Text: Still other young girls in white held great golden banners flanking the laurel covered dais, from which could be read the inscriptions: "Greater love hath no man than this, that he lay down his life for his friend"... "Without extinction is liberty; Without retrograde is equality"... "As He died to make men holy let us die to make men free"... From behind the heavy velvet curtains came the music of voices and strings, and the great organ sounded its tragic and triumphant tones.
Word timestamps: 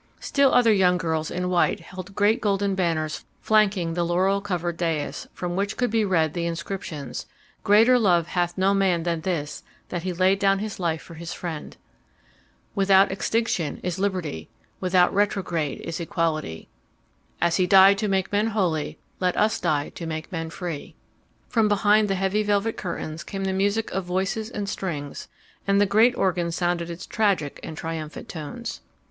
Still 0.19 0.51
other 0.51 0.73
young 0.73 0.97
girls 0.97 1.29
in 1.29 1.47
white 1.47 1.79
held 1.79 2.15
great 2.15 2.41
golden 2.41 2.73
banners 2.73 3.23
flanking 3.39 3.93
the 3.93 4.03
laurel 4.03 4.41
covered 4.41 4.75
dais, 4.77 5.27
from 5.31 5.55
which 5.55 5.77
could 5.77 5.91
be 5.91 6.03
read 6.03 6.33
the 6.33 6.47
inscriptions: 6.47 7.27
"Greater 7.63 7.99
love 7.99 8.29
hath 8.29 8.57
no 8.57 8.73
man 8.73 9.03
than 9.03 9.21
this, 9.21 9.61
that 9.89 10.01
he 10.01 10.11
lay 10.11 10.35
down 10.35 10.57
his 10.57 10.79
life 10.79 11.03
for 11.03 11.13
his 11.13 11.33
friend"... 11.33 11.77
"Without 12.73 13.11
extinction 13.11 13.79
is 13.83 13.99
liberty; 13.99 14.49
Without 14.79 15.13
retrograde 15.13 15.79
is 15.81 15.99
equality"... 15.99 16.67
"As 17.39 17.57
He 17.57 17.67
died 17.67 17.99
to 17.99 18.07
make 18.07 18.31
men 18.31 18.47
holy 18.47 18.97
let 19.19 19.37
us 19.37 19.59
die 19.59 19.89
to 19.89 20.07
make 20.07 20.31
men 20.31 20.49
free"... 20.49 20.95
From 21.47 21.67
behind 21.67 22.07
the 22.07 22.15
heavy 22.15 22.41
velvet 22.41 22.75
curtains 22.75 23.23
came 23.23 23.43
the 23.43 23.53
music 23.53 23.91
of 23.91 24.03
voices 24.05 24.49
and 24.49 24.67
strings, 24.67 25.27
and 25.67 25.79
the 25.79 25.85
great 25.85 26.17
organ 26.17 26.51
sounded 26.51 26.89
its 26.89 27.05
tragic 27.05 27.59
and 27.61 27.77
triumphant 27.77 28.27
tones. 28.27 28.81